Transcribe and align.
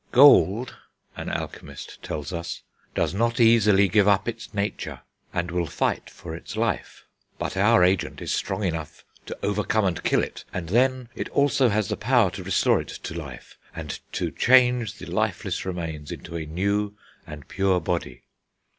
"Gold," 0.11 0.77
an 1.15 1.29
alchemist 1.29 2.01
tells 2.01 2.33
us, 2.33 2.63
"does 2.95 3.13
not 3.13 3.39
easily 3.39 3.87
give 3.87 4.07
up 4.07 4.27
its 4.27 4.51
nature, 4.51 5.01
and 5.31 5.51
will 5.51 5.67
fight 5.67 6.09
for 6.09 6.33
its 6.35 6.57
life; 6.57 7.05
but 7.37 7.55
our 7.55 7.83
agent 7.83 8.19
is 8.19 8.33
strong 8.33 8.63
enough 8.63 9.05
to 9.27 9.37
overcome 9.43 9.85
and 9.85 10.03
kill 10.03 10.23
it, 10.23 10.43
and 10.51 10.69
then 10.69 11.09
it 11.13 11.29
also 11.29 11.69
has 11.69 11.87
the 11.89 11.97
power 11.97 12.31
to 12.31 12.43
restore 12.43 12.81
it 12.81 12.87
to 12.87 13.13
life, 13.13 13.59
and 13.75 13.99
to 14.13 14.31
change 14.31 14.95
the 14.97 15.05
lifeless 15.05 15.65
remains 15.65 16.11
into 16.11 16.35
a 16.35 16.47
new 16.47 16.95
and 17.27 17.47
pure 17.47 17.79
body." 17.79 18.23